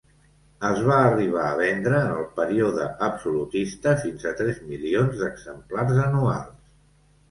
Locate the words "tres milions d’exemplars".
4.43-6.07